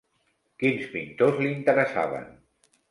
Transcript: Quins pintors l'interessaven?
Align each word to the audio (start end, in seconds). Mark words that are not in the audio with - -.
Quins 0.63 0.81
pintors 0.95 1.39
l'interessaven? 1.47 2.31